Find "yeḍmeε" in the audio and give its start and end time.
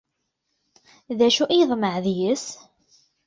1.57-1.97